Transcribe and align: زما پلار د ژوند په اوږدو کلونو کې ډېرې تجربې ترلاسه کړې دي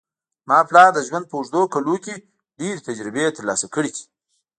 زما 0.45 0.59
پلار 0.69 0.89
د 0.93 0.99
ژوند 1.07 1.25
په 1.29 1.35
اوږدو 1.37 1.61
کلونو 1.73 1.97
کې 2.03 2.15
ډېرې 2.59 2.85
تجربې 2.87 3.25
ترلاسه 3.37 3.67
کړې 3.73 3.89
دي 3.95 4.03